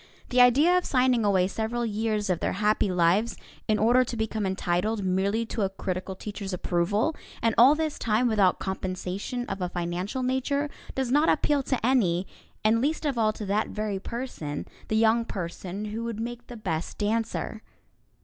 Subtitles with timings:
[0.29, 4.47] The idea of signing away several years of their happy lives in order to become
[4.47, 9.69] entitled merely to a critical teacher's approval, and all this time without compensation of a
[9.69, 12.25] financial nature, does not appeal to any,
[12.63, 16.57] and least of all to that very person, the young person who would make the
[16.57, 17.61] best dancer.